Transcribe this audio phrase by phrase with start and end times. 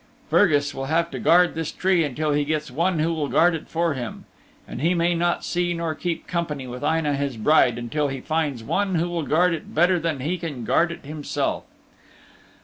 [0.31, 3.67] Fergus will have to guard this tree until he gets one who will guard it
[3.67, 4.25] for him.
[4.67, 8.63] And he may not see nor keep company with Aine' his bride until he finds
[8.63, 11.65] one who will guard it better than he can guard it himself."